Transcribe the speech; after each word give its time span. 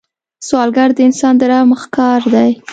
سوالګر 0.47 0.89
د 0.95 0.99
انسان 1.07 1.33
د 1.39 1.41
رحم 1.51 1.69
ښکار 1.81 2.21
دی 2.33 2.49